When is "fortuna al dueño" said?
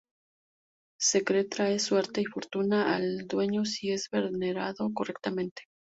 2.25-3.65